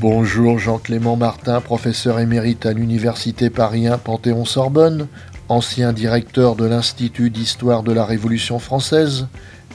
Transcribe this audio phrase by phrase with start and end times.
[0.00, 5.08] Bonjour Jean-Clément Martin, professeur émérite à l'Université Paris 1 Panthéon-Sorbonne,
[5.48, 9.26] ancien directeur de l'Institut d'histoire de la Révolution française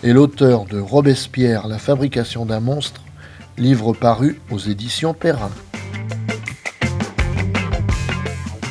[0.02, 3.02] et l'auteur de Robespierre, la fabrication d'un monstre,
[3.57, 5.52] livre paru aux éditions Perrin.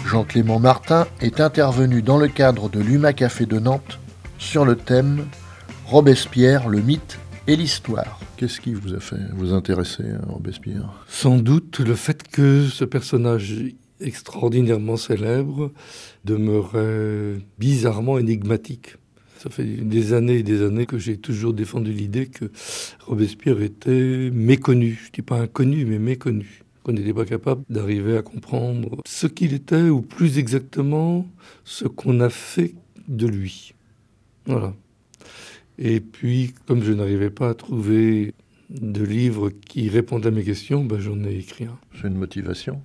[0.06, 3.98] Jean-Clément Martin est intervenu dans le cadre de l'UMA Café de Nantes
[4.38, 5.26] sur le thème
[5.84, 8.20] Robespierre, le mythe et l'histoire.
[8.36, 11.04] Qu'est-ce qui vous a fait vous intéresser à Robespierre?
[11.08, 13.56] Sans doute le fait que ce personnage
[14.00, 15.72] extraordinairement célèbre
[16.24, 18.96] demeurait bizarrement énigmatique.
[19.38, 22.44] Ça fait des années et des années que j'ai toujours défendu l'idée que
[23.06, 25.00] Robespierre était méconnu.
[25.02, 26.62] Je ne dis pas inconnu, mais méconnu.
[26.84, 31.26] Qu'on n'était pas capable d'arriver à comprendre ce qu'il était, ou plus exactement,
[31.64, 32.74] ce qu'on a fait
[33.08, 33.74] de lui.
[34.46, 34.74] Voilà.
[35.84, 38.34] Et puis, comme je n'arrivais pas à trouver
[38.70, 41.76] de livres qui répondent à mes questions, ben, j'en ai écrit un.
[42.00, 42.80] C'est une motivation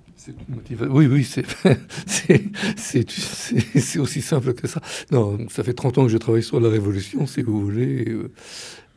[0.90, 1.24] Oui, oui,
[2.06, 4.80] c'est aussi simple que ça.
[5.12, 8.16] Non, ça fait 30 ans que je travaille sur la Révolution, si vous voulez.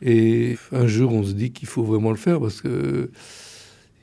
[0.02, 3.08] Et un jour, on se dit qu'il faut vraiment le faire parce que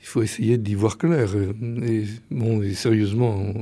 [0.02, 1.36] il faut essayer d'y voir clair.
[1.36, 3.54] Et, bon, et sérieusement,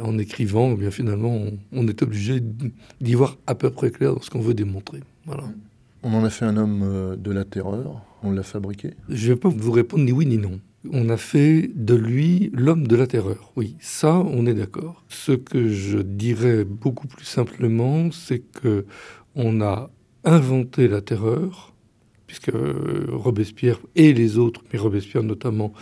[0.00, 2.40] en, écrivant, eh bien finalement, on, on est obligé
[3.00, 4.98] d'y voir à peu près clair dans ce qu'on veut démontrer.
[5.30, 5.48] Voilà.
[6.02, 9.34] On en a fait un homme euh, de la terreur, on l'a fabriqué Je ne
[9.34, 10.58] vais pas vous répondre ni oui ni non.
[10.90, 13.52] On a fait de lui l'homme de la terreur.
[13.54, 15.04] Oui, ça, on est d'accord.
[15.08, 18.86] Ce que je dirais beaucoup plus simplement, c'est que
[19.36, 19.90] on a
[20.24, 21.74] inventé la terreur,
[22.26, 22.50] puisque
[23.08, 25.72] Robespierre et les autres, mais Robespierre notamment,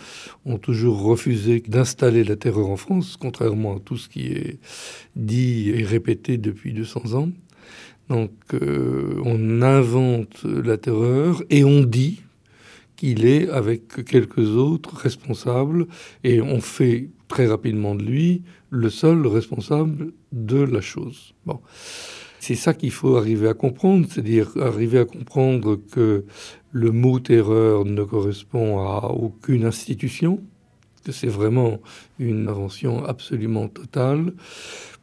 [0.45, 4.59] ont toujours refusé d'installer la terreur en France, contrairement à tout ce qui est
[5.15, 7.29] dit et répété depuis 200 ans.
[8.09, 12.21] Donc euh, on invente la terreur et on dit
[12.95, 15.87] qu'il est avec quelques autres responsables
[16.23, 18.41] et on fait très rapidement de lui
[18.71, 21.33] le seul responsable de la chose.
[21.45, 21.59] Bon.
[22.39, 26.25] C'est ça qu'il faut arriver à comprendre, c'est-à-dire arriver à comprendre que
[26.71, 30.41] le mot terreur ne correspond à aucune institution,
[31.11, 31.79] c'est vraiment
[32.19, 34.33] une invention absolument totale,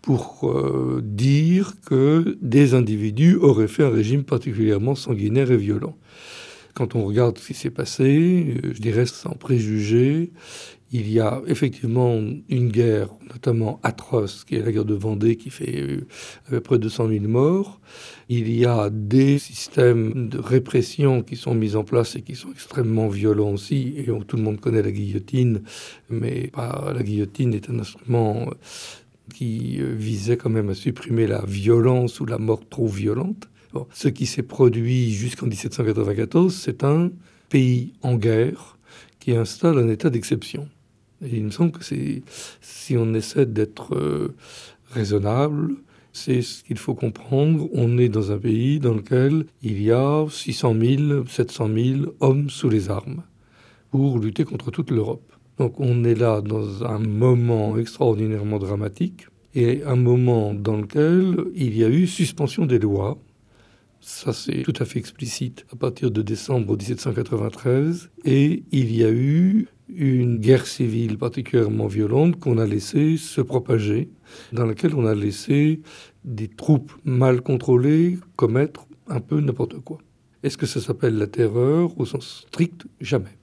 [0.07, 5.97] pour euh, dire que des individus auraient fait un régime particulièrement sanguinaire et violent.
[6.77, 10.31] Quand on regarde ce qui s'est passé, euh, je dirais sans préjugés,
[10.93, 12.21] il y a effectivement
[12.51, 16.07] une guerre, notamment atroce, qui est la guerre de Vendée, qui fait euh,
[16.47, 17.81] à peu près 200 000 morts.
[18.29, 22.53] Il y a des systèmes de répression qui sont mis en place et qui sont
[22.53, 23.95] extrêmement violents aussi.
[23.97, 25.63] Et tout le monde connaît la guillotine,
[26.11, 28.51] mais la guillotine est un instrument
[29.35, 33.49] qui euh, visait quand même à supprimer la violence ou la mort trop violente.
[33.93, 37.11] Ce qui s'est produit jusqu'en 1794, c'est un
[37.49, 38.79] pays en guerre
[39.21, 40.69] qui installe un état d'exception.
[41.23, 44.35] Il me semble que si on essaie d'être euh,
[44.91, 45.75] raisonnable,
[46.13, 47.69] c'est ce qu'il faut comprendre.
[47.73, 52.51] On est dans un pays dans lequel il y a 600 000, 700 000 hommes
[52.51, 53.23] sous les armes
[53.91, 55.33] pour lutter contre toute l'Europe.
[55.59, 61.77] Donc on est là dans un moment extraordinairement dramatique et un moment dans lequel il
[61.77, 63.19] y a eu suspension des lois.
[64.09, 68.09] Ça, c'est tout à fait explicite à partir de décembre 1793.
[68.25, 74.09] Et il y a eu une guerre civile particulièrement violente qu'on a laissé se propager,
[74.53, 75.81] dans laquelle on a laissé
[76.25, 79.99] des troupes mal contrôlées commettre un peu n'importe quoi.
[80.45, 82.87] Est-ce que ça s'appelle la terreur au sens strict?
[83.01, 83.37] Jamais.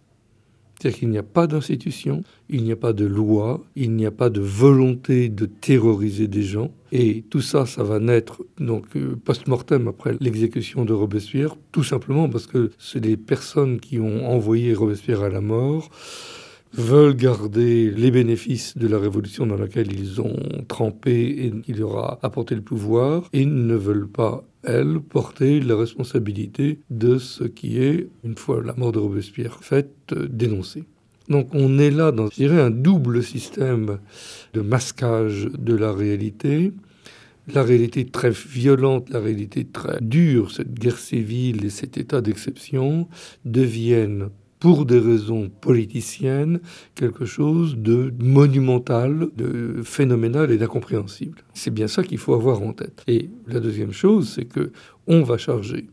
[0.79, 4.11] C'est-à-dire qu'il n'y a pas d'institution, il n'y a pas de loi, il n'y a
[4.11, 6.71] pas de volonté de terroriser des gens.
[6.95, 12.29] Et tout ça, ça va naître donc euh, post-mortem après l'exécution de Robespierre, tout simplement
[12.29, 15.89] parce que c'est des personnes qui ont envoyé Robespierre à la mort
[16.75, 20.37] veulent garder les bénéfices de la révolution dans laquelle ils ont
[20.67, 25.75] trempé et qui leur a apporté le pouvoir et ne veulent pas, elles, porter la
[25.75, 30.83] responsabilité de ce qui est, une fois la mort de Robespierre faite, dénoncé.
[31.29, 33.99] Donc on est là dans, un double système
[34.53, 36.73] de masquage de la réalité.
[37.53, 43.09] La réalité très violente, la réalité très dure, cette guerre civile et cet état d'exception
[43.43, 44.29] deviennent
[44.63, 46.61] pour des raisons politiciennes,
[46.95, 51.39] quelque chose de monumental, de phénoménal et d'incompréhensible.
[51.53, 53.03] C'est bien ça qu'il faut avoir en tête.
[53.07, 54.71] Et la deuxième chose, c'est que
[55.05, 55.87] on va charger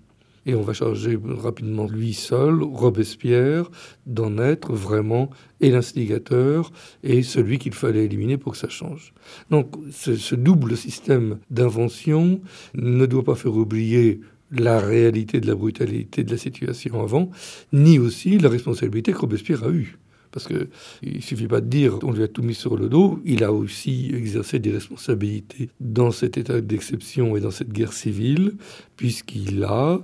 [0.50, 3.70] et on va charger rapidement lui seul, Robespierre,
[4.06, 5.30] d'en être vraiment
[5.60, 6.72] et l'instigateur
[7.04, 9.14] et celui qu'il fallait éliminer pour que ça change.
[9.50, 12.40] Donc ce, ce double système d'invention
[12.74, 14.20] ne doit pas faire oublier
[14.50, 17.30] la réalité de la brutalité de la situation avant,
[17.72, 19.98] ni aussi la responsabilité que Robespierre a eue.
[20.32, 20.68] Parce qu'il
[21.02, 23.52] ne suffit pas de dire on lui a tout mis sur le dos, il a
[23.52, 28.54] aussi exercé des responsabilités dans cet état d'exception et dans cette guerre civile,
[28.96, 30.00] puisqu'il a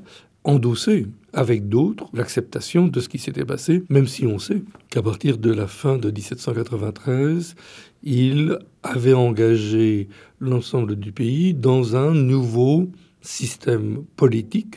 [0.46, 5.36] endossé avec d'autres l'acceptation de ce qui s'était passé, même si on sait qu'à partir
[5.36, 7.56] de la fin de 1793,
[8.02, 10.08] il avait engagé
[10.40, 12.88] l'ensemble du pays dans un nouveau
[13.20, 14.76] système politique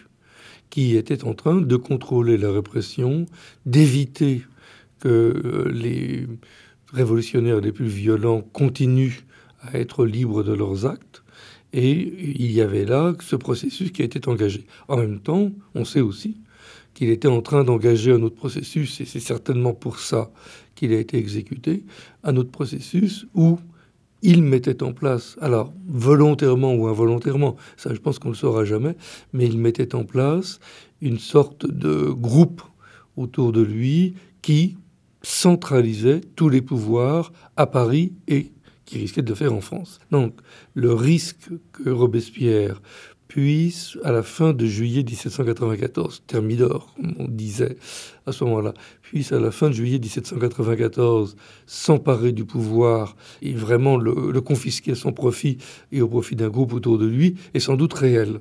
[0.69, 3.25] qui était en train de contrôler la répression,
[3.65, 4.43] d'éviter
[4.99, 6.27] que euh, les
[6.91, 9.21] révolutionnaires les plus violents continuent
[9.61, 11.23] à être libres de leurs actes.
[11.73, 14.65] Et il y avait là ce processus qui a été engagé.
[14.87, 16.37] En même temps, on sait aussi
[16.93, 20.31] qu'il était en train d'engager un autre processus, et c'est certainement pour ça
[20.75, 21.83] qu'il a été exécuté,
[22.23, 23.59] un autre processus où
[24.21, 28.65] il mettait en place, alors volontairement ou involontairement, ça je pense qu'on ne le saura
[28.65, 28.95] jamais,
[29.31, 30.59] mais il mettait en place
[31.01, 32.61] une sorte de groupe
[33.15, 34.77] autour de lui qui
[35.21, 38.51] centralisait tous les pouvoirs à Paris et
[38.89, 39.99] qui risquait de le faire en France.
[40.11, 40.33] Donc
[40.73, 42.81] le risque que Robespierre
[43.27, 47.77] puisse, à la fin de juillet 1794, Thermidor, on disait
[48.25, 51.35] à ce moment-là, puisse, à la fin de juillet 1794,
[51.67, 55.59] s'emparer du pouvoir et vraiment le, confisquer à son profit
[55.91, 58.39] et au profit d'un groupe autour de lui, est sans doute réel.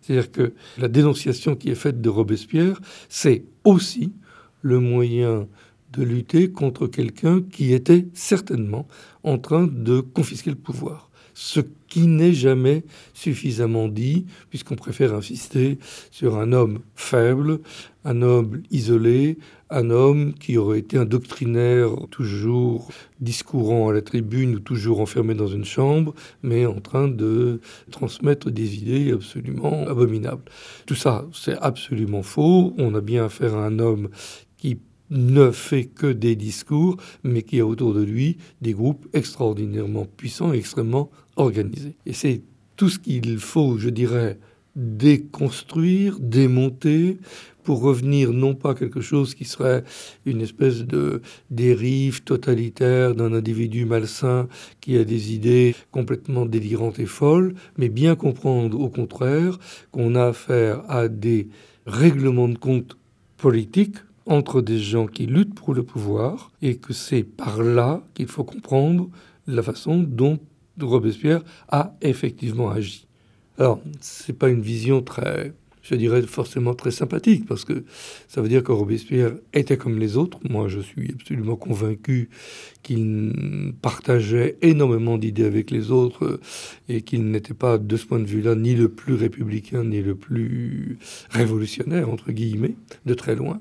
[0.00, 2.80] C'est-à-dire que la dénonciation qui est faite de Robespierre,
[3.10, 4.14] c'est aussi
[4.62, 5.46] le moyen
[5.92, 8.86] de lutter contre quelqu'un qui était certainement
[9.22, 12.84] en train de confisquer le pouvoir ce qui n'est jamais
[13.14, 15.78] suffisamment dit, puisqu'on préfère insister
[16.10, 17.60] sur un homme faible,
[18.04, 19.38] un homme isolé,
[19.70, 22.90] un homme qui aurait été un doctrinaire toujours
[23.20, 28.50] discourant à la tribune ou toujours enfermé dans une chambre, mais en train de transmettre
[28.50, 30.44] des idées absolument abominables.
[30.86, 32.74] Tout ça, c'est absolument faux.
[32.78, 34.10] On a bien affaire à un homme
[34.58, 34.78] qui
[35.10, 40.52] ne fait que des discours, mais qui a autour de lui des groupes extraordinairement puissants
[40.52, 41.96] et extrêmement organisés.
[42.06, 42.42] Et c'est
[42.76, 44.38] tout ce qu'il faut, je dirais,
[44.76, 47.18] déconstruire, démonter,
[47.62, 49.84] pour revenir non pas à quelque chose qui serait
[50.24, 51.20] une espèce de
[51.50, 54.48] dérive totalitaire d'un individu malsain
[54.80, 59.58] qui a des idées complètement délirantes et folles, mais bien comprendre au contraire
[59.92, 61.48] qu'on a affaire à des
[61.86, 62.96] règlements de compte
[63.36, 63.96] politiques
[64.26, 68.44] entre des gens qui luttent pour le pouvoir et que c'est par là qu'il faut
[68.44, 69.08] comprendre
[69.46, 70.38] la façon dont
[70.80, 73.06] Robespierre a effectivement agi.
[73.58, 75.52] Alors, c'est pas une vision très
[75.90, 77.82] je dirais forcément très sympathique, parce que
[78.28, 80.38] ça veut dire que Robespierre était comme les autres.
[80.48, 82.30] Moi, je suis absolument convaincu
[82.84, 86.38] qu'il partageait énormément d'idées avec les autres
[86.88, 90.14] et qu'il n'était pas, de ce point de vue-là, ni le plus républicain, ni le
[90.14, 90.96] plus
[91.30, 93.60] révolutionnaire, entre guillemets, de très loin.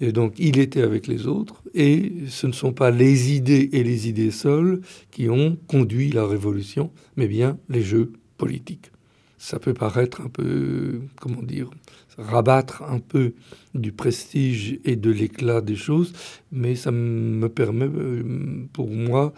[0.00, 3.84] Et donc, il était avec les autres, et ce ne sont pas les idées et
[3.84, 4.80] les idées seules
[5.10, 8.90] qui ont conduit la révolution, mais bien les jeux politiques
[9.38, 11.70] ça peut paraître un peu, comment dire,
[12.18, 13.34] rabattre un peu
[13.74, 16.12] du prestige et de l'éclat des choses,
[16.50, 19.32] mais ça me permet, euh, pour moi,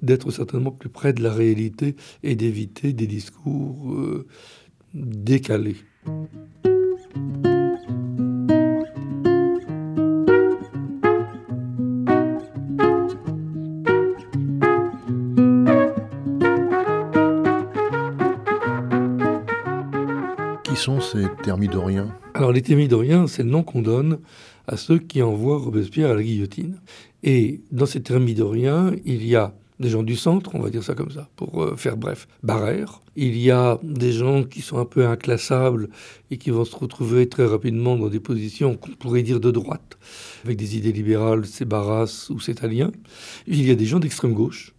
[0.00, 4.26] d'être certainement plus près de la réalité et d'éviter des discours euh,
[4.94, 5.76] décalés.
[20.82, 24.18] Sont ces thermidoriens Alors les thermidoriens, c'est le nom qu'on donne
[24.66, 26.80] à ceux qui envoient Robespierre à la guillotine.
[27.22, 30.94] Et dans ces thermidoriens, il y a des gens du centre, on va dire ça
[30.94, 33.00] comme ça, pour euh, faire bref, Barère.
[33.14, 35.88] Il y a des gens qui sont un peu inclassables
[36.32, 39.98] et qui vont se retrouver très rapidement dans des positions qu'on pourrait dire de droite,
[40.44, 42.90] avec des idées libérales, c'est Barras ou c'est Alien.
[43.46, 44.74] Il y a des gens d'extrême gauche,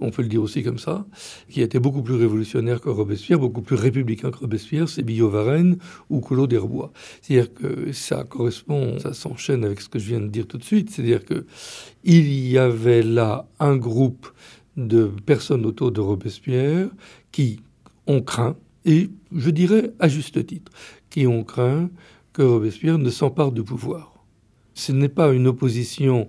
[0.00, 1.06] on peut le dire aussi comme ça,
[1.48, 5.78] qui était beaucoup plus révolutionnaire que Robespierre, beaucoup plus républicain que Robespierre, c'est Billot-Varenne
[6.10, 6.92] ou Collot d'Herbois.
[7.20, 10.64] C'est-à-dire que ça correspond, ça s'enchaîne avec ce que je viens de dire tout de
[10.64, 11.46] suite, c'est-à-dire que
[12.04, 14.28] il y avait là un groupe
[14.76, 16.88] de personnes autour de Robespierre
[17.32, 17.60] qui
[18.06, 20.72] ont craint, et je dirais à juste titre,
[21.10, 21.90] qui ont craint
[22.32, 24.14] que Robespierre ne s'empare du pouvoir.
[24.74, 26.28] Ce n'est pas une opposition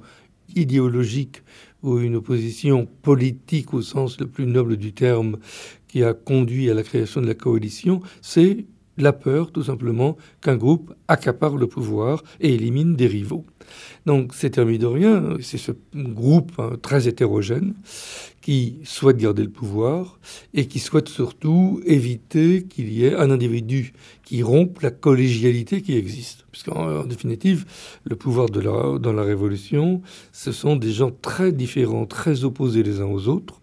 [0.56, 1.44] idéologique
[1.84, 5.38] ou une opposition politique au sens le plus noble du terme
[5.88, 8.66] qui a conduit à la création de la coalition, c'est
[8.98, 13.46] la peur, tout simplement, qu'un groupe accapare le pouvoir et élimine des rivaux.
[14.06, 17.74] Donc c'est Thermidorien, c'est ce groupe hein, très hétérogène
[18.42, 20.20] qui souhaite garder le pouvoir
[20.54, 25.96] et qui souhaite surtout éviter qu'il y ait un individu qui rompe la collégialité qui
[25.96, 26.46] existe.
[26.52, 27.66] Puisqu'en définitive,
[28.06, 33.06] le pouvoir dans la Révolution, ce sont des gens très différents, très opposés les uns
[33.06, 33.62] aux autres,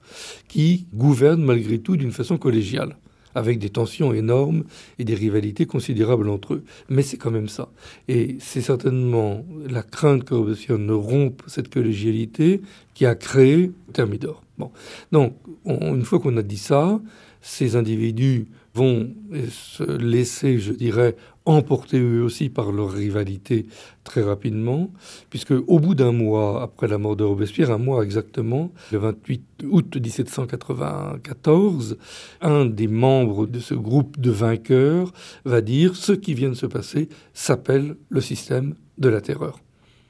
[0.49, 2.97] qui gouvernent malgré tout d'une façon collégiale
[3.37, 4.65] avec des tensions énormes
[4.99, 6.65] et des rivalités considérables entre eux.
[6.89, 7.69] Mais c'est quand même ça.
[8.09, 12.63] Et c'est certainement la crainte que Robespierre ne rompe cette collégialité
[12.95, 14.43] qui a créé Thermidor.
[14.57, 14.71] Bon.
[15.13, 15.35] Donc,
[15.67, 16.99] une fois qu'on a dit ça,
[17.47, 19.15] ces individus vont
[19.49, 23.67] se laisser, je dirais, emportés eux aussi par leur rivalité
[24.03, 24.91] très rapidement,
[25.31, 29.65] puisque au bout d'un mois après la mort de Robespierre, un mois exactement, le 28
[29.71, 31.99] août 1794,
[32.41, 35.13] un des membres de ce groupe de vainqueurs
[35.45, 39.61] va dire ce qui vient de se passer s'appelle le système de la terreur.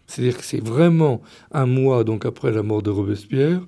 [0.07, 1.21] C'est-à-dire que c'est vraiment
[1.53, 3.61] un mois donc après la mort de Robespierre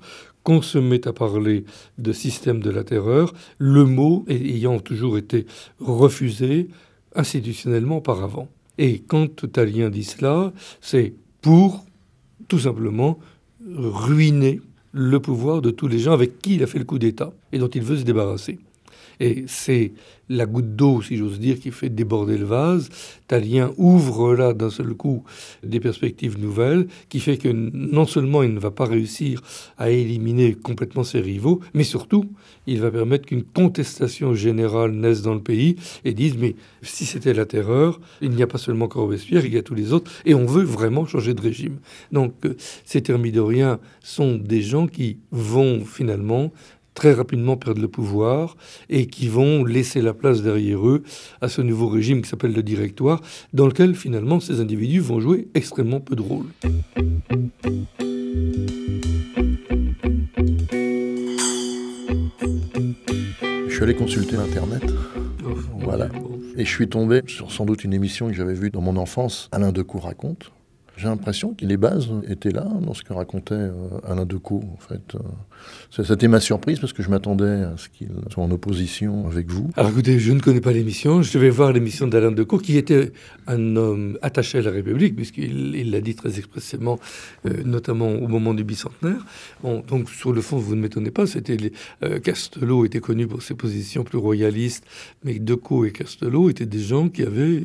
[0.48, 1.66] qu'on se met à parler
[1.98, 5.44] de système de la terreur, le mot ayant toujours été
[5.78, 6.68] refusé
[7.14, 8.48] institutionnellement auparavant.
[8.78, 11.12] Et quand Talien dit cela, c'est
[11.42, 11.84] pour
[12.48, 13.18] tout simplement
[13.76, 14.62] ruiner
[14.92, 17.58] le pouvoir de tous les gens avec qui il a fait le coup d'État et
[17.58, 18.58] dont il veut se débarrasser.
[19.20, 19.92] Et c'est
[20.28, 22.90] la goutte d'eau, si j'ose dire, qui fait déborder le vase.
[23.26, 25.24] Talien ouvre là d'un seul coup
[25.62, 29.42] des perspectives nouvelles, qui fait que non seulement il ne va pas réussir
[29.78, 32.26] à éliminer complètement ses rivaux, mais surtout,
[32.66, 37.34] il va permettre qu'une contestation générale naisse dans le pays et dise, mais si c'était
[37.34, 40.34] la terreur, il n'y a pas seulement Robespierre, il y a tous les autres, et
[40.34, 41.78] on veut vraiment changer de régime.
[42.12, 46.52] Donc euh, ces thermidoriens sont des gens qui vont finalement
[46.98, 48.56] très rapidement perdre le pouvoir
[48.90, 51.04] et qui vont laisser la place derrière eux
[51.40, 53.20] à ce nouveau régime qui s'appelle le directoire,
[53.52, 56.46] dans lequel finalement ces individus vont jouer extrêmement peu de rôle.
[63.68, 64.82] Je suis allé consulter Internet.
[65.46, 66.08] Oh, voilà.
[66.56, 69.48] Et je suis tombé sur sans doute une émission que j'avais vue dans mon enfance,
[69.52, 70.50] Alain Decaux raconte,
[70.98, 73.72] j'ai l'impression que les bases étaient là dans ce que racontait euh,
[74.04, 74.64] Alain Decaux.
[74.74, 76.02] En fait, euh.
[76.04, 79.70] c'était ma surprise parce que je m'attendais à ce qu'il soit en opposition avec vous.
[79.76, 81.22] Alors écoutez, je ne connais pas l'émission.
[81.22, 83.12] Je devais voir l'émission d'Alain Decaux, qui était
[83.46, 86.98] un homme attaché à la République, puisqu'il l'a dit très expressément,
[87.46, 89.24] euh, notamment au moment du bicentenaire.
[89.62, 91.28] Donc sur le fond, vous ne m'étonnez pas.
[91.28, 91.56] C'était
[92.24, 94.84] Castelot était connu pour ses positions plus royalistes,
[95.22, 97.62] mais Decaux et Castelot étaient des gens qui avaient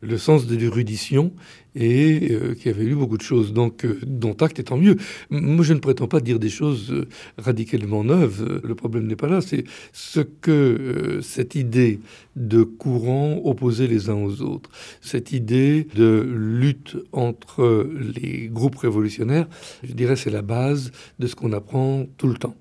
[0.00, 1.32] le sens de l'érudition
[1.74, 4.96] et euh, qui avait lu beaucoup de choses, donc euh, dont acte étant mieux.
[5.30, 8.60] Moi, je ne prétends pas dire des choses euh, radicalement neuves.
[8.62, 9.40] Le problème n'est pas là.
[9.40, 12.00] C'est ce que cette idée
[12.36, 19.48] de courant opposés les uns aux autres, cette idée de lutte entre les groupes révolutionnaires,
[19.82, 22.56] je dirais, c'est la base de ce qu'on apprend tout le temps.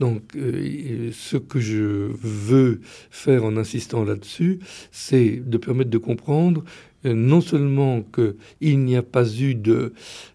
[0.00, 4.58] Donc, ce que je veux faire en insistant là-dessus,
[4.90, 6.64] c'est de permettre de comprendre
[7.04, 9.92] non seulement qu'il n'y a pas eu de,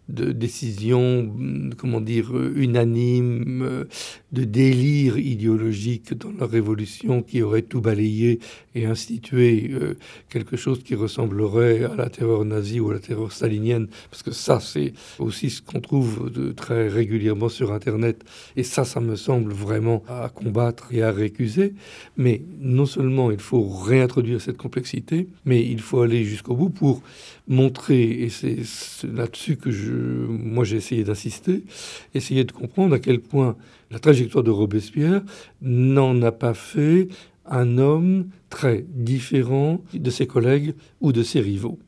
[0.09, 1.31] de décision,
[1.77, 3.85] comment dire, unanime,
[4.31, 8.39] de délire idéologique dans la Révolution qui aurait tout balayé
[8.75, 9.95] et institué euh,
[10.29, 14.31] quelque chose qui ressemblerait à la terreur nazie ou à la terreur stalinienne, parce que
[14.31, 18.23] ça, c'est aussi ce qu'on trouve de très régulièrement sur Internet,
[18.55, 21.73] et ça, ça me semble vraiment à combattre et à récuser.
[22.17, 27.01] Mais non seulement il faut réintroduire cette complexité, mais il faut aller jusqu'au bout pour
[27.49, 28.57] montrer, et c'est
[29.11, 29.69] là-dessus que
[30.27, 31.63] moi j'ai essayé d'insister,
[32.13, 33.57] essayer de comprendre à quel point
[33.91, 35.23] la trajectoire de Robespierre
[35.61, 37.09] n'en a pas fait
[37.45, 41.79] un homme très différent de ses collègues ou de ses rivaux.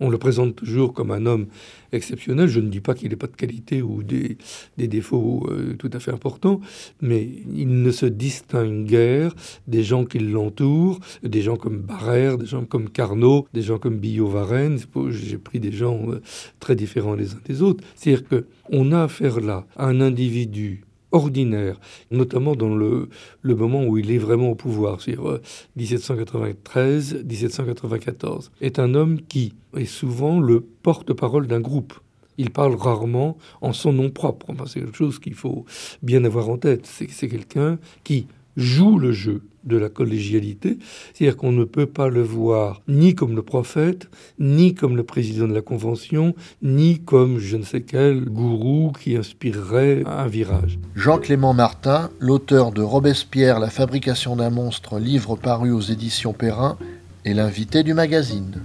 [0.00, 1.46] On le présente toujours comme un homme
[1.92, 2.48] exceptionnel.
[2.48, 4.36] Je ne dis pas qu'il n'ait pas de qualité ou des,
[4.78, 6.60] défauts euh, tout à fait importants,
[7.00, 9.34] mais il ne se distingue guère
[9.66, 13.98] des gens qui l'entourent, des gens comme Barrère, des gens comme Carnot, des gens comme
[13.98, 14.78] Billot-Varenne.
[15.10, 16.22] J'ai pris des gens euh,
[16.60, 17.84] très différents les uns des autres.
[17.94, 23.08] C'est-à-dire qu'on a affaire là à un individu ordinaire, notamment dans le,
[23.44, 25.40] moment où il est vraiment au pouvoir, c'est-à-dire
[25.78, 31.94] 1793-1794, est un homme qui est souvent le porte-parole d'un groupe.
[32.38, 34.46] Il parle rarement en son nom propre.
[34.48, 35.66] Enfin, c'est quelque chose qu'il faut
[36.02, 36.86] bien avoir en tête.
[36.86, 38.26] C'est quelqu'un qui
[38.56, 40.78] joue le jeu de la collégialité,
[41.12, 45.46] c'est-à-dire qu'on ne peut pas le voir ni comme le prophète, ni comme le président
[45.46, 50.78] de la Convention, ni comme je ne sais quel gourou qui inspirerait un virage.
[50.94, 56.78] Jean-Clément Martin, l'auteur de Robespierre, La fabrication d'un monstre, livre paru aux éditions Perrin,
[57.24, 58.62] est l'invité du magazine.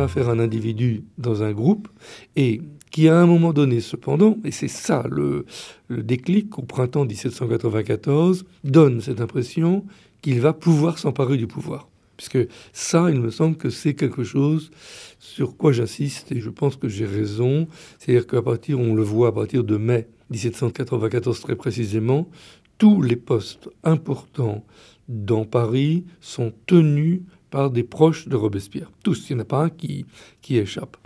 [0.00, 1.88] A affaire à un individu dans un groupe
[2.36, 5.46] et qui à un moment donné cependant, et c'est ça le,
[5.88, 9.84] déclic au printemps 1794, donne cette impression
[10.22, 11.88] qu'il va pouvoir s'emparer du pouvoir.
[12.16, 14.70] Puisque ça, il me semble que c'est quelque chose
[15.18, 17.66] sur quoi j'insiste et je pense que j'ai raison.
[17.98, 22.28] C'est-à-dire qu'à partir, on le voit à partir de mai 1794 très précisément,
[22.76, 24.64] tous les postes importants
[25.08, 28.90] dans Paris sont tenus par des proches de Robespierre.
[29.02, 30.06] Tous, il n'y en a pas un qui,
[30.42, 30.96] qui échappe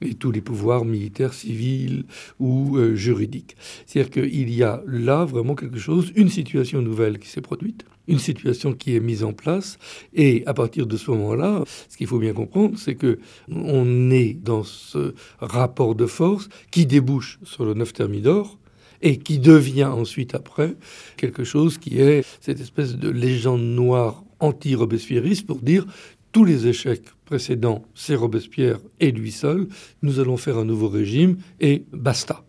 [0.00, 2.04] et tous les pouvoirs militaires, civils
[2.38, 3.56] ou euh, juridiques.
[3.86, 8.18] C'est-à-dire qu'il y a là vraiment quelque chose, une situation nouvelle qui s'est produite, une
[8.18, 9.78] situation qui est mise en place,
[10.12, 13.18] et à partir de ce moment-là, ce qu'il faut bien comprendre, c'est que
[13.48, 18.58] on est dans ce rapport de force qui débouche sur le neuf thermidor,
[19.02, 20.76] et qui devient ensuite après
[21.18, 25.86] quelque chose qui est cette espèce de légende noire anti-robespierriste pour dire
[26.32, 29.68] tous les échecs précédents, c'est Robespierre et lui seul,
[30.02, 32.44] nous allons faire un nouveau régime et basta.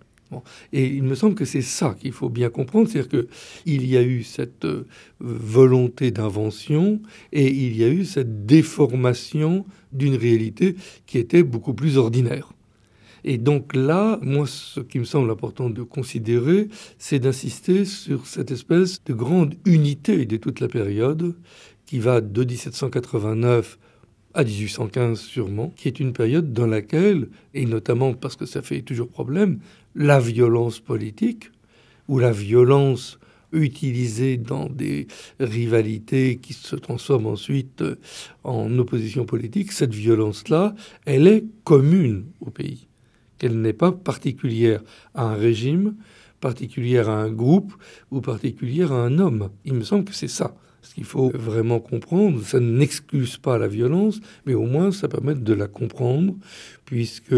[0.73, 3.25] Et il me semble que c'est ça qu'il faut bien comprendre, c'est-à-dire
[3.65, 4.87] qu'il y a eu cette euh,
[5.19, 6.99] volonté d'invention
[7.31, 10.75] et il y a eu cette déformation d'une réalité
[11.05, 12.51] qui était beaucoup plus ordinaire.
[13.23, 16.67] Et donc là, moi, ce qui me semble important de considérer,
[16.99, 21.35] c'est d'insister sur cette espèce de grande unité de toute la période
[21.86, 23.77] qui va de 1789
[24.34, 28.82] à 1815 sûrement, qui est une période dans laquelle, et notamment parce que ça fait
[28.82, 29.60] toujours problème,
[29.96, 31.51] la violence politique
[32.08, 33.18] ou la violence
[33.54, 35.08] utilisée dans des
[35.39, 37.84] rivalités qui se transforment ensuite
[38.44, 40.75] en opposition politique, cette violence-là,
[41.06, 42.88] elle est commune au pays,
[43.38, 44.82] qu'elle n'est pas particulière
[45.13, 45.96] à un régime,
[46.42, 47.74] particulière à un groupe
[48.12, 49.50] ou particulière à un homme.
[49.63, 53.68] Il me semble que c'est ça ce qu'il faut vraiment comprendre, ça n'excuse pas la
[53.68, 56.36] violence, mais au moins ça permet de la comprendre,
[56.86, 57.36] puisque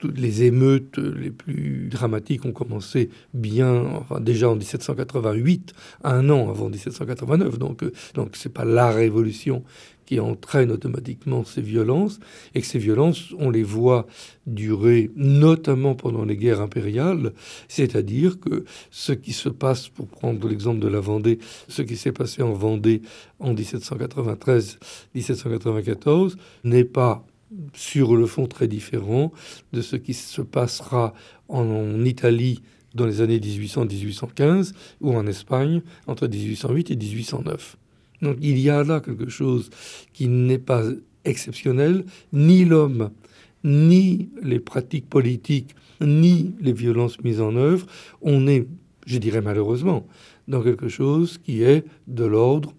[0.00, 6.48] toutes les émeutes les plus dramatiques ont commencé bien, enfin déjà en 1788, un an
[6.48, 7.58] avant 1789.
[7.58, 9.64] Donc, euh, donc c'est pas la révolution
[10.06, 12.20] qui entraîne automatiquement ces violences,
[12.54, 14.06] et que ces violences, on les voit
[14.46, 17.32] durer notamment pendant les guerres impériales,
[17.68, 21.38] c'est-à-dire que ce qui se passe, pour prendre l'exemple de la Vendée,
[21.68, 23.02] ce qui s'est passé en Vendée
[23.38, 27.24] en 1793-1794 n'est pas
[27.72, 29.32] sur le fond très différent
[29.72, 31.14] de ce qui se passera
[31.48, 32.60] en Italie
[32.94, 37.76] dans les années 1800-1815 ou en Espagne entre 1808 et 1809.
[38.22, 39.70] Donc il y a là quelque chose
[40.12, 40.82] qui n'est pas
[41.24, 43.10] exceptionnel, ni l'homme,
[43.64, 47.86] ni les pratiques politiques, ni les violences mises en œuvre.
[48.22, 48.66] On est,
[49.06, 50.06] je dirais malheureusement,
[50.48, 52.74] dans quelque chose qui est de l'ordre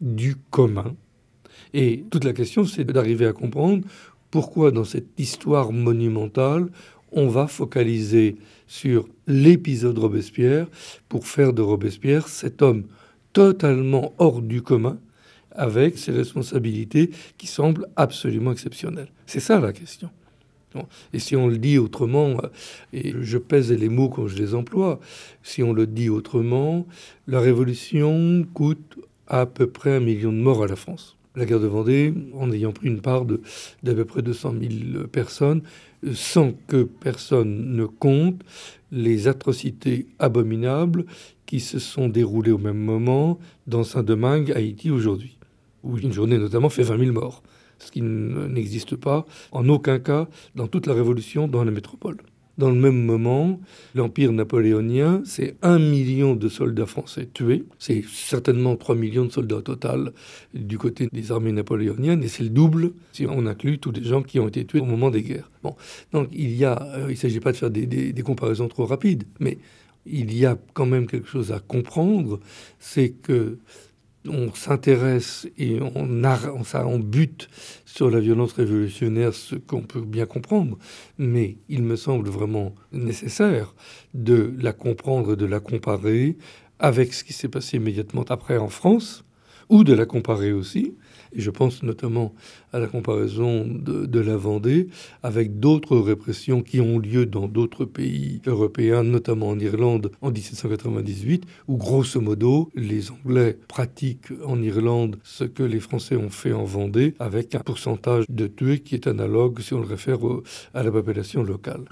[0.00, 0.94] du commun.
[1.74, 3.84] Et toute la question, c'est d'arriver à comprendre
[4.30, 6.68] pourquoi dans cette histoire monumentale,
[7.12, 10.66] on va focaliser sur l'épisode Robespierre
[11.10, 12.84] pour faire de Robespierre cet homme
[13.32, 14.98] totalement hors du commun
[15.54, 19.10] avec ses responsabilités qui semblent absolument exceptionnelles.
[19.26, 20.10] C'est ça la question.
[21.12, 22.48] Et si on le dit autrement, euh,
[22.92, 25.00] et je pèse les mots quand je les emploie,
[25.42, 26.86] si on le dit autrement,
[27.26, 31.16] la Révolution coûte à peu près un million de morts à la France.
[31.34, 35.62] La guerre de Vendée, en ayant pris une part d'à peu près 200 000 personnes,
[36.14, 38.42] sans que personne ne compte
[38.90, 41.06] les atrocités abominables
[41.46, 45.38] qui se sont déroulées au même moment dans Saint-Domingue, Haïti aujourd'hui,
[45.82, 47.42] où une journée notamment fait 20 000 morts,
[47.78, 52.18] ce qui n'existe pas en aucun cas dans toute la Révolution dans la métropole.
[52.58, 53.60] Dans le même moment,
[53.94, 57.64] l'Empire napoléonien, c'est un million de soldats français tués.
[57.78, 60.12] C'est certainement 3 millions de soldats au total
[60.52, 64.22] du côté des armées napoléoniennes, et c'est le double si on inclut tous les gens
[64.22, 65.50] qui ont été tués au moment des guerres.
[65.62, 65.76] Bon,
[66.12, 68.84] donc il y a, euh, il ne s'agit pas de faire des, des comparaisons trop
[68.84, 69.58] rapides, mais
[70.04, 72.40] il y a quand même quelque chose à comprendre,
[72.78, 73.58] c'est que
[74.28, 77.48] on s'intéresse et on, on, bute
[77.94, 80.78] sur la violence révolutionnaire, ce qu'on peut bien comprendre,
[81.18, 83.74] mais il me semble vraiment nécessaire
[84.14, 86.38] de la comprendre, de la comparer
[86.78, 89.26] avec ce qui s'est passé immédiatement après en France,
[89.68, 90.94] ou de la comparer aussi
[91.34, 92.34] Et je pense notamment
[92.72, 94.88] à la comparaison de, la Vendée
[95.22, 101.44] avec d'autres répressions qui ont lieu dans d'autres pays européens, notamment en Irlande en 1798,
[101.68, 106.64] où grosso modo les Anglais pratiquent en Irlande ce que les Français ont fait en
[106.64, 110.18] Vendée, avec un pourcentage de tués qui est analogue si on le réfère
[110.74, 111.84] à la population locale.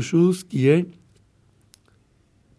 [0.00, 0.86] Chose qui est,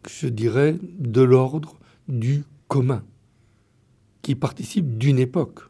[0.10, 3.04] je dirais, de l'ordre du commun,
[4.22, 5.62] qui participe d'une époque.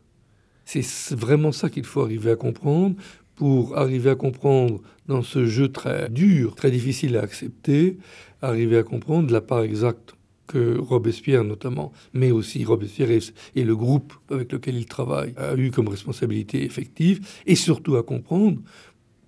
[0.65, 2.95] C'est vraiment ça qu'il faut arriver à comprendre
[3.35, 7.97] pour arriver à comprendre dans ce jeu très dur, très difficile à accepter,
[8.41, 10.15] arriver à comprendre la part exacte
[10.47, 13.11] que Robespierre notamment, mais aussi Robespierre
[13.55, 18.03] et, le groupe avec lequel il travaille, a eu comme responsabilité effective, et surtout à
[18.03, 18.59] comprendre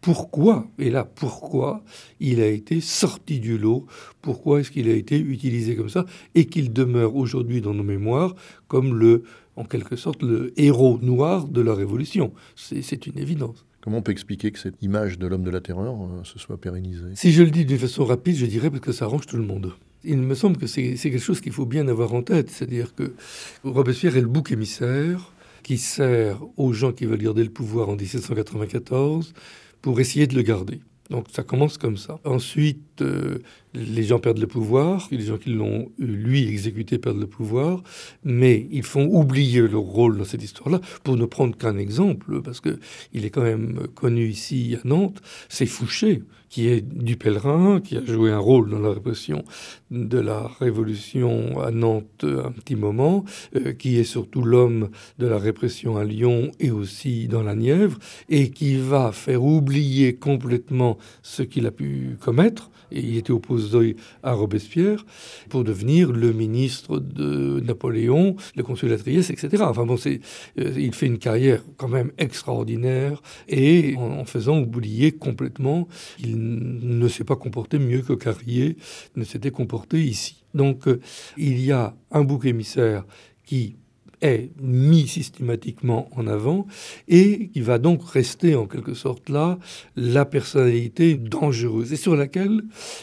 [0.01, 1.83] pourquoi, et là pourquoi,
[2.19, 3.85] il a été sorti du lot,
[4.21, 8.35] pourquoi est-ce qu'il a été utilisé comme ça, et qu'il demeure aujourd'hui dans nos mémoires
[8.67, 9.23] comme le,
[9.55, 12.33] en quelque sorte, le héros noir de la Révolution.
[12.55, 13.65] C'est une évidence.
[13.81, 16.59] Comment on peut expliquer que cette image de l'homme de la terreur euh, se soit
[16.59, 17.15] pérennisée?
[17.15, 19.43] Si je le dis d'une façon rapide, je dirais parce que ça arrange tout le
[19.43, 19.73] monde.
[20.03, 23.13] Il me semble que c'est quelque chose qu'il faut bien avoir en tête, c'est-à-dire que
[23.63, 25.33] Robespierre est le bouc émissaire
[25.63, 29.33] qui sert aux gens qui veulent garder le pouvoir en 1794
[29.81, 30.81] pour essayer de le garder.
[31.09, 32.19] Donc ça commence comme ça.
[32.23, 33.39] Ensuite, euh,
[33.73, 37.83] les gens perdent le pouvoir, les gens qui l'ont, lui, exécuté perdent le pouvoir,
[38.23, 42.59] mais ils font oublier leur rôle dans cette histoire-là, pour ne prendre qu'un exemple, parce
[42.61, 42.79] que
[43.13, 47.95] il est quand même connu ici à Nantes, c'est Fouché, qui est du pèlerin, qui
[47.95, 49.43] a joué un rôle dans la répression
[49.91, 53.23] de la Révolution à Nantes un petit moment,
[53.55, 57.99] euh, qui est surtout l'homme de la répression à Lyon et aussi dans la Nièvre,
[58.29, 64.33] et qui va faire oublier complètement ce qu'il a pu commettre, il était opposé à
[64.33, 65.05] Robespierre,
[65.49, 69.47] pour devenir le ministre de Napoléon, le consul etc.
[69.61, 70.19] Enfin bon, c'est,
[70.59, 77.07] euh, il fait une carrière quand même extraordinaire, et en, faisant oublier complètement qu'il ne
[77.07, 78.77] s'est pas comporté mieux que Carrier
[79.15, 80.43] ne s'était comporté ici.
[80.53, 80.99] Donc euh,
[81.37, 83.05] il y a un bouc émissaire
[83.45, 83.75] qui
[84.21, 86.67] est mis systématiquement en avant
[87.07, 89.59] et qui va donc rester en quelque sorte là
[89.95, 92.61] la personnalité dangereuse et sur laquelle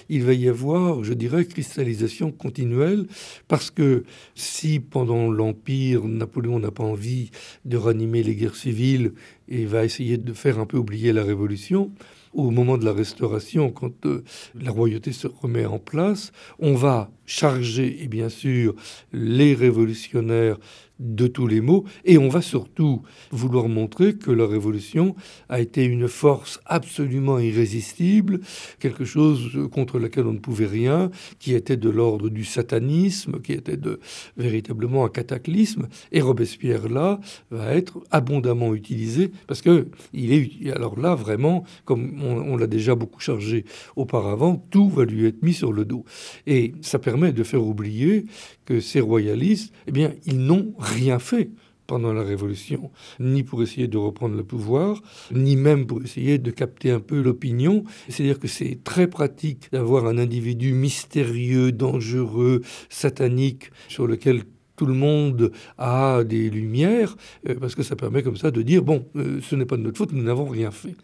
[0.09, 3.07] il va y avoir, je dirais, cristallisation continuelle
[3.48, 7.31] parce que si pendant l'Empire, Napoléon n'a pas envie
[7.64, 9.12] de ranimer les guerres civiles
[9.48, 11.92] et va essayer de faire un peu oublier la Révolution,
[12.33, 14.22] au moment de la Restauration, quand euh,
[14.55, 18.74] la royauté se remet en place, on va charger, et bien sûr,
[19.12, 20.58] les révolutionnaires
[20.98, 25.14] de tous les maux, et on va surtout vouloir montrer que la révolution
[25.48, 28.40] a été une force absolument irrésistible,
[28.78, 33.52] quelque chose contre laquelle on ne pouvait rien, qui était de l'ordre du satanisme, qui
[33.52, 34.00] était de
[34.36, 40.98] véritablement un cataclysme, et Robespierre là va être abondamment utilisé parce que il est alors
[40.98, 43.64] là vraiment comme on, l'a déjà beaucoup chargé
[43.96, 46.04] auparavant, tout va lui être mis sur le dos,
[46.46, 48.26] et ça permet de faire oublier
[48.64, 51.50] que ces royalistes, eh bien, ils n'ont rien fait
[51.87, 56.50] pendant la Révolution, ni pour essayer de reprendre le pouvoir, ni même pour essayer de
[56.50, 57.85] capter un peu l'opinion.
[58.09, 64.42] C'est-à-dire que c'est très pratique d'avoir un individu mystérieux, dangereux, satanique, sur lequel
[64.76, 67.16] tout le monde a des lumières,
[67.48, 69.82] euh, parce que ça permet comme ça de dire, bon, euh, ce n'est pas de
[69.82, 70.94] notre faute, nous n'avons rien fait.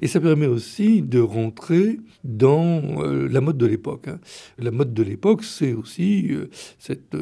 [0.00, 4.08] Et ça permet aussi de rentrer dans euh, la mode de l'époque.
[4.08, 4.18] Hein.
[4.58, 6.30] La mode de l'époque, c'est aussi
[6.78, 7.16] cette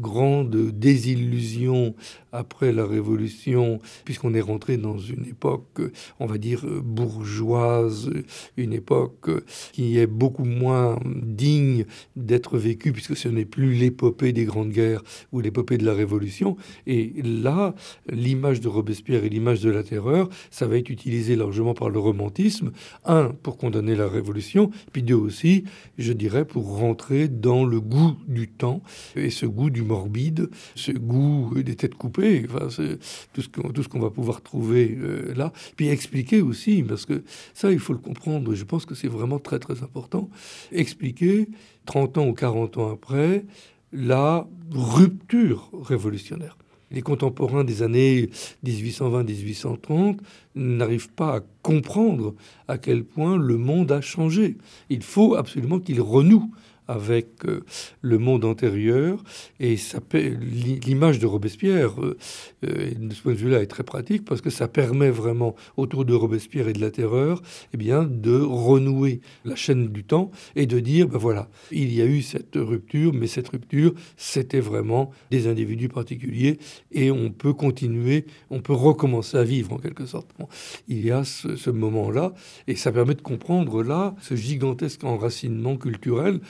[0.00, 1.94] grande désillusion
[2.36, 5.80] après la Révolution, puisqu'on est rentré dans une époque,
[6.20, 8.10] on va dire, bourgeoise,
[8.56, 9.30] une époque
[9.72, 15.02] qui est beaucoup moins digne d'être vécue, puisque ce n'est plus l'épopée des grandes guerres
[15.32, 16.56] ou l'épopée de la Révolution.
[16.86, 17.74] Et là,
[18.10, 21.98] l'image de Robespierre et l'image de la terreur, ça va être utilisé largement par le
[21.98, 22.72] romantisme.
[23.04, 25.64] Un, pour condamner la Révolution, puis deux aussi,
[25.98, 28.82] je dirais, pour rentrer dans le goût du temps
[29.14, 32.68] et ce goût du morbide, ce goût des têtes coupées, enfin,
[33.32, 33.42] tout
[33.82, 35.52] ce qu'on va pouvoir trouver euh, là.
[35.76, 37.22] Puis expliquer aussi, parce que
[37.54, 40.28] ça, il faut le comprendre, je pense que c'est vraiment très très important,
[40.72, 41.48] expliquer
[41.86, 43.44] 30 ans ou 40 ans après,
[43.92, 46.56] la rupture révolutionnaire.
[46.92, 48.30] Les contemporains des années
[48.64, 50.18] 1820-1830
[50.54, 52.34] n'arrivent pas à comprendre
[52.68, 54.56] à quel point le monde a changé.
[54.88, 56.52] Il faut absolument qu'ils renouent
[56.88, 57.64] avec euh,
[58.00, 59.22] le monde antérieur.
[59.60, 59.76] Et
[60.12, 62.16] l'image de Robespierre, euh,
[62.64, 66.04] euh, de ce point de vue-là, est très pratique parce que ça permet vraiment, autour
[66.04, 70.66] de Robespierre et de la terreur, eh bien, de renouer la chaîne du temps et
[70.66, 75.10] de dire, ben voilà, il y a eu cette rupture, mais cette rupture, c'était vraiment
[75.30, 76.58] des individus particuliers
[76.92, 80.30] et on peut continuer, on peut recommencer à vivre en quelque sorte.
[80.88, 82.32] il y a ce, ce moment-là
[82.66, 86.40] et ça permet de comprendre là ce gigantesque enracinement culturel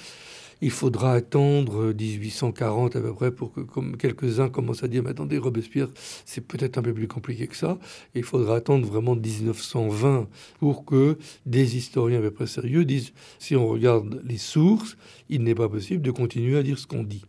[0.62, 5.10] il faudra attendre 1840 à peu près pour que comme quelques-uns commencent à dire mais
[5.10, 5.88] attendez Robespierre
[6.24, 7.78] c'est peut-être un peu plus compliqué que ça.
[8.14, 13.56] Il faudra attendre vraiment 1920 pour que des historiens à peu près sérieux disent si
[13.56, 14.96] on regarde les sources
[15.28, 17.24] il n'est pas possible de continuer à dire ce qu'on dit.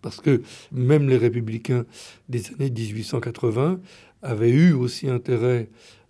[0.00, 1.84] Parce que même les républicains
[2.28, 3.80] des années 1880
[4.22, 5.68] avaient eu aussi intérêt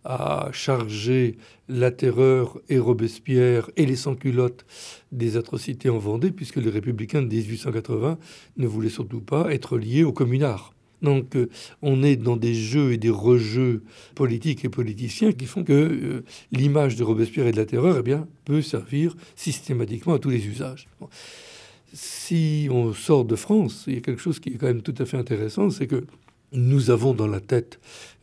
[0.08, 1.36] à charger
[1.68, 4.64] la terreur et Robespierre et les sans-culottes
[5.12, 8.18] des atrocités en Vendée, puisque les républicains de 1880
[8.56, 10.72] ne voulaient surtout pas être liés aux communards.
[11.02, 11.50] Donc euh,
[11.82, 16.24] on est dans des jeux et des rejeux politiques et politiciens qui font que euh,
[16.52, 20.46] l'image de Robespierre et de la terreur eh bien, peut servir systématiquement à tous les
[20.46, 20.88] usages.
[21.92, 24.94] Si on sort de France, il y a quelque chose qui est quand même tout
[24.98, 26.04] à fait intéressant, c'est que
[26.52, 27.80] nous avons dans la tête,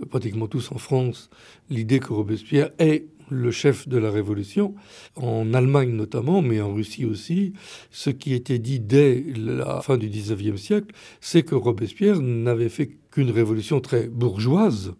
[0.09, 1.29] pratiquement tous en France,
[1.69, 4.75] l'idée que Robespierre est le chef de la révolution,
[5.15, 7.53] en Allemagne notamment, mais en Russie aussi.
[7.89, 12.91] Ce qui était dit dès la fin du 19e siècle, c'est que Robespierre n'avait fait
[13.11, 14.93] qu'une révolution très bourgeoise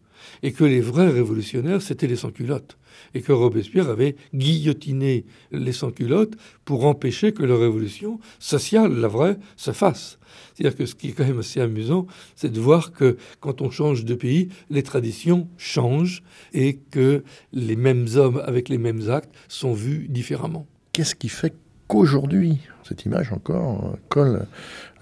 [0.43, 2.77] et que les vrais révolutionnaires, c'était les sans-culottes
[3.13, 6.35] et que Robespierre avait guillotiné les sans-culottes
[6.65, 10.19] pour empêcher que la révolution sociale, la vraie, se fasse.
[10.53, 13.69] C'est-à-dire que ce qui est quand même assez amusant, c'est de voir que quand on
[13.69, 19.33] change de pays, les traditions changent et que les mêmes hommes avec les mêmes actes
[19.47, 20.67] sont vus différemment.
[20.93, 21.53] Qu'est-ce qui fait
[21.87, 24.47] qu'aujourd'hui, cette image encore colle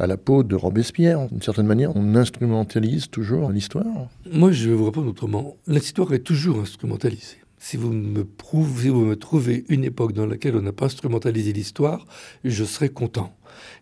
[0.03, 1.27] à la peau de Robespierre.
[1.29, 4.09] D'une certaine manière, on instrumentalise toujours l'histoire.
[4.31, 5.57] Moi, je vais vous répondre autrement.
[5.65, 7.37] L'histoire est toujours instrumentalisée.
[7.57, 11.53] Si vous me prouvez, vous me trouvez une époque dans laquelle on n'a pas instrumentalisé
[11.53, 12.05] l'histoire,
[12.43, 13.33] je serai content.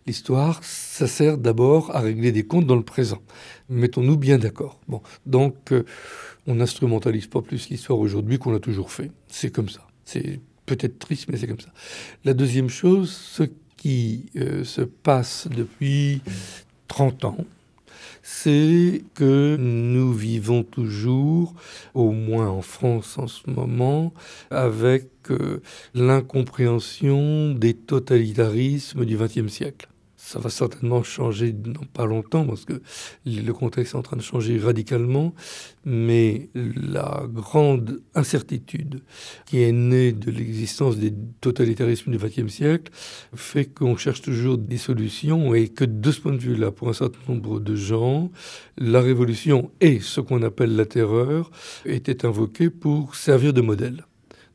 [0.06, 3.20] L'histoire, ça sert d'abord à régler des comptes dans le présent.
[3.68, 4.78] Mettons-nous bien d'accord.
[4.86, 5.84] Bon, donc euh,
[6.46, 9.10] on n'instrumentalise pas plus l'histoire aujourd'hui qu'on l'a toujours fait.
[9.26, 9.88] C'est comme ça.
[10.04, 11.72] C'est peut-être triste, mais c'est comme ça.
[12.24, 13.42] La deuxième chose, ce
[13.82, 16.22] qui euh, se passe depuis
[16.86, 17.44] 30 ans,
[18.22, 21.52] c'est que nous vivons toujours,
[21.92, 24.14] au moins en France en ce moment,
[24.52, 25.60] avec euh,
[25.94, 29.88] l'incompréhension des totalitarismes du XXe siècle
[30.24, 32.80] ça va certainement changer dans pas longtemps parce que
[33.26, 35.34] le contexte est en train de changer radicalement.
[35.84, 39.02] Mais la grande incertitude
[39.46, 42.92] qui est née de l'existence des totalitarismes du XXe siècle
[43.34, 46.94] fait qu'on cherche toujours des solutions et que de ce point de vue-là, pour un
[46.94, 48.30] certain nombre de gens,
[48.78, 51.50] la révolution et ce qu'on appelle la terreur
[51.84, 54.04] étaient invoqués pour servir de modèle.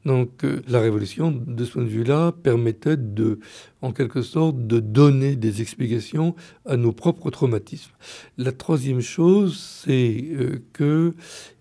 [0.08, 3.40] Donc euh, la révolution, de ce point de vue-là, permettait de,
[3.82, 6.36] en quelque sorte, de donner des explications
[6.66, 7.92] à nos propres traumatismes.
[8.38, 11.14] La troisième chose, c'est euh, que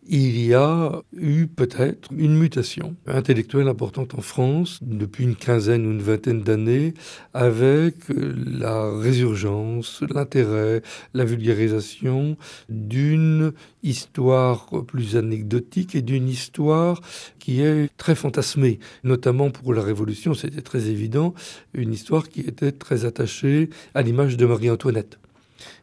[0.08, 5.90] il y a eu peut-être une mutation intellectuelle importante en France depuis une quinzaine ou
[5.90, 6.94] une vingtaine d'années
[7.34, 12.36] avec la résurgence, l'intérêt, la vulgarisation
[12.68, 13.52] d'une
[13.82, 17.00] histoire plus anecdotique et d'une histoire
[17.40, 21.34] qui est très fantasmée, notamment pour la Révolution, c'était très évident,
[21.74, 25.18] une histoire qui était très attachée à l'image de Marie-Antoinette.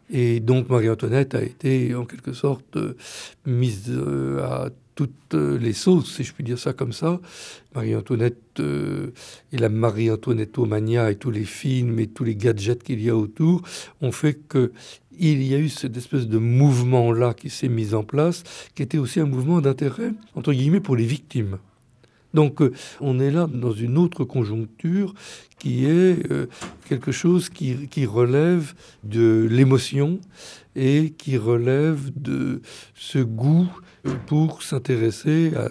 [0.10, 2.96] Et donc Marie-Antoinette a été en quelque sorte euh,
[3.46, 7.20] mise euh, à toutes les sauces, si je puis dire ça comme ça.
[7.74, 9.12] Marie-Antoinette euh,
[9.52, 13.64] et la Marie-Antoinette-Mania et tous les films et tous les gadgets qu'il y a autour
[14.02, 14.72] ont fait que
[15.20, 18.44] il y a eu cette espèce de mouvement-là qui s'est mis en place,
[18.76, 21.58] qui était aussi un mouvement d'intérêt, entre guillemets, pour les victimes.
[22.34, 25.14] Donc euh, on est là dans une autre conjoncture
[25.60, 26.48] qui est euh,
[26.90, 30.20] quelque chose qui, relève de l'émotion
[30.76, 32.62] et qui relève de
[32.96, 33.70] ce goût
[34.06, 35.70] euh, pour s'intéresser à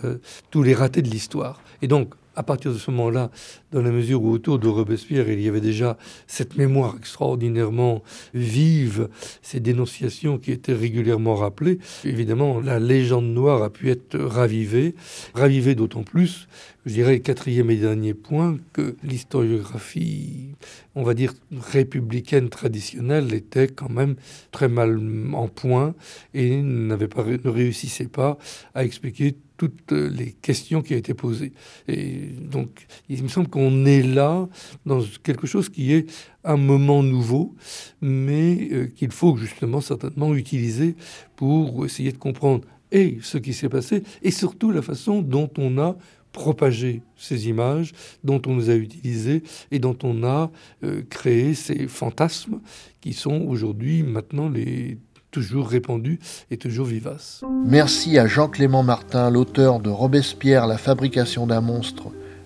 [0.51, 1.61] tous les ratés de l'histoire.
[1.83, 3.31] Et donc, à partir de ce moment-là,
[3.73, 8.03] dans la mesure où autour de Robespierre, il y avait déjà cette mémoire extraordinairement
[8.35, 9.09] vive,
[9.42, 14.95] ces dénonciations qui étaient régulièrement rappelées, évidemment, la légende noire a pu être ravivée,
[15.35, 16.49] ravivée d'autant plus,
[16.85, 20.55] je dirais, quatrième et dernier point, que l'historiographie,
[20.95, 24.16] on va dire, républicaine traditionnelle était quand même
[24.51, 24.99] très mal
[25.33, 25.95] en point
[26.35, 28.38] et n'avait pas, ne réussissait pas
[28.75, 31.53] à expliquer toutes les questions qui ont été posées.
[31.87, 34.48] Et donc, il me semble qu'on est là
[34.87, 36.11] dans quelque chose qui est
[36.42, 37.55] un moment nouveau,
[38.01, 40.96] mais euh, qu'il faut justement certainement utiliser
[41.37, 45.79] pour essayer de comprendre et ce qui s'est passé, et surtout la façon dont on
[45.79, 45.96] a
[46.33, 47.92] propagé ces images,
[48.25, 50.51] dont on nous a utilisées et dont on a
[50.83, 52.61] euh, créé ces fantasmes
[53.01, 54.98] qui sont aujourd'hui maintenant les
[55.33, 57.42] toujours répandu et toujours vivace.
[57.64, 62.05] Merci à Jean-Clément Martin, l'auteur de Robespierre, la fabrication d'un monstre,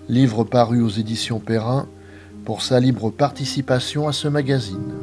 [0.09, 1.89] livre paru aux éditions Perrin,
[2.45, 4.95] pour sa libre participation à ce magazine.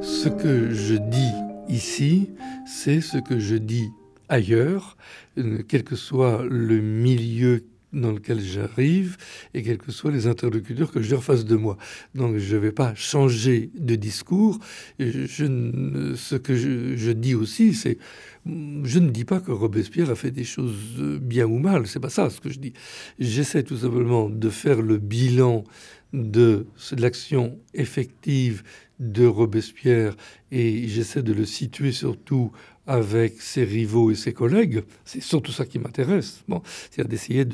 [0.00, 1.32] Ce que je dis
[1.68, 2.30] ici,
[2.64, 3.90] c'est ce que je dis
[4.28, 4.96] ailleurs,
[5.38, 9.16] euh, quel que soit le milieu dans lequel j'arrive
[9.54, 11.76] et quels que soient les interlocuteurs que j'ai en face de moi.
[12.14, 14.58] Donc je ne vais pas changer de discours.
[14.98, 17.98] Ce que je, dis aussi, c'est
[18.46, 21.86] je ne dis pas que Robespierre a fait des choses bien ou mal.
[21.86, 22.74] C'est pas ça ce que je dis.
[23.18, 25.64] J'essaie tout simplement de faire le bilan
[26.12, 28.62] de l'action effective
[29.00, 30.14] de Robespierre
[30.52, 32.52] et j'essaie de le situer surtout
[32.86, 34.82] avec ses rivaux et ses collègues.
[35.04, 36.42] C'est surtout ça qui m'intéresse.
[36.48, 37.46] Bon, c'est-à-dire d'essayer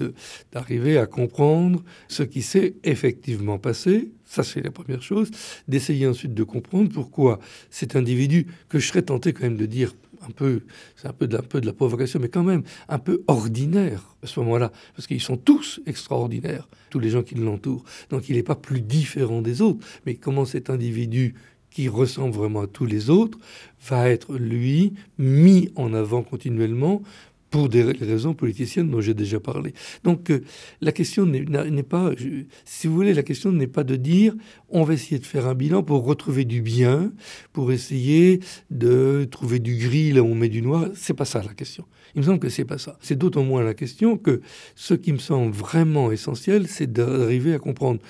[0.53, 4.11] d'arriver à comprendre ce qui s'est effectivement passé.
[4.25, 5.31] Ça, c'est la première chose.
[5.69, 7.39] D'essayer ensuite de comprendre pourquoi
[7.71, 10.63] cet individu, que je serais tenté quand même de dire un peu,
[10.97, 14.17] c'est un peu de, un peu de la provocation, mais quand même un peu ordinaire
[14.23, 17.85] à ce moment-là, parce qu'ils sont tous extraordinaires, tous les gens qui l'entourent.
[18.11, 21.35] Donc il n'est pas plus différent des autres, mais comment cet individu
[21.71, 23.39] qui ressemble vraiment à tous les autres,
[23.89, 27.03] va être, lui, mis en avant continuellement
[27.51, 29.75] pour des raisons politiciennes dont j'ai déjà parlé.
[30.05, 30.41] Donc euh,
[30.81, 32.13] la question n'est pas,
[32.65, 34.35] si vous voulez, la question n'est pas de dire
[34.69, 37.13] on va essayer de faire un bilan pour retrouver du bien,
[37.53, 40.87] pour essayer de trouver du gris là où on met du noir.
[40.95, 41.85] C'est pas ça la question.
[42.15, 42.97] Il me semble que c'est pas ça.
[43.01, 44.41] C'est d'autant moins la question que
[44.75, 48.01] ce qui me semble vraiment essentiel, c'est d'arriver à comprendre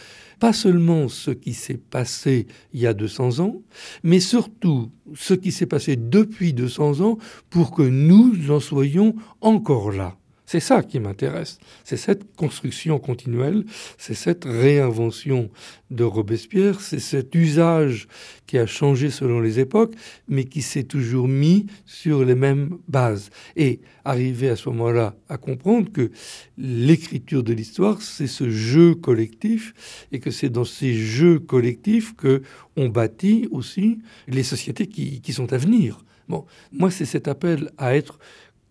[0.40, 3.62] pas seulement ce qui s'est passé il y a 200 ans,
[4.02, 7.18] mais surtout ce qui s'est passé depuis 200 ans
[7.50, 10.16] pour que nous en soyons encore là.
[10.52, 11.60] C'est ça qui m'intéresse.
[11.84, 13.64] C'est cette construction continuelle,
[13.98, 15.48] c'est cette réinvention
[15.92, 18.08] de Robespierre, c'est cet usage
[18.48, 19.94] qui a changé selon les époques,
[20.26, 23.30] mais qui s'est toujours mis sur les mêmes bases.
[23.54, 26.10] Et arriver à ce moment-là à comprendre que
[26.58, 29.72] l'écriture de l'histoire, c'est ce jeu collectif,
[30.10, 32.42] et que c'est dans ces jeux collectifs que
[32.74, 36.04] on bâtit aussi les sociétés qui, sont à venir.
[36.28, 38.18] Bon, moi, c'est cet appel à être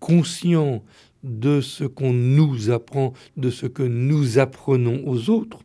[0.01, 0.83] conscient
[1.23, 5.59] de ce qu'on nous apprend, de ce que nous apprenons aux autres,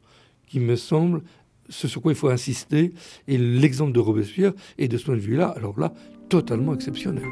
[0.46, 1.22] qui me semble
[1.68, 2.92] ce sur quoi il faut insister.
[3.28, 5.92] Et l'exemple de Robespierre est de ce point de vue-là, alors là,
[6.28, 7.24] totalement exceptionnel.